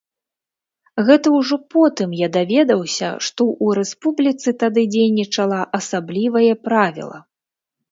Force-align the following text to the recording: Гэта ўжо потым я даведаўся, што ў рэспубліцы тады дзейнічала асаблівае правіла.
Гэта 1.09 1.27
ўжо 1.39 1.55
потым 1.75 2.09
я 2.21 2.29
даведаўся, 2.37 3.11
што 3.27 3.41
ў 3.63 3.67
рэспубліцы 3.81 4.49
тады 4.65 4.81
дзейнічала 4.97 5.61
асаблівае 5.83 6.51
правіла. 6.67 7.17